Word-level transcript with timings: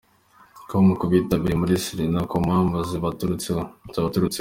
com 0.69 0.85
ko 0.99 1.03
bitakibereye 1.11 1.59
muri 1.61 1.81
Serena 1.85 2.19
ku 2.29 2.35
mpamvu 2.45 2.77
zitabaturutseho. 2.89 3.61